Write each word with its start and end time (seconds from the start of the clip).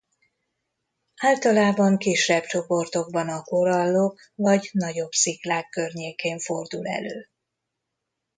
Általában 1.21 1.97
kisebb 1.97 2.43
csoportokban 2.43 3.29
a 3.29 3.41
korallok 3.41 4.19
vagy 4.35 4.69
nagyobb 4.73 5.11
sziklák 5.11 5.69
környékén 5.69 6.39
fordul 6.39 6.87
elő. 6.87 7.29